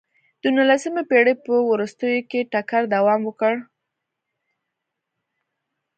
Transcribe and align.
د 0.41 0.43
نولسمې 0.55 1.03
پېړۍ 1.09 1.35
په 1.45 1.53
وروستیو 1.69 2.27
کې 2.29 2.47
ټکر 2.51 2.81
دوام 2.93 3.21
وکړ. 3.25 3.53